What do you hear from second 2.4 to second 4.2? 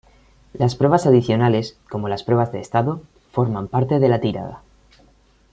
de estado, forman parte de la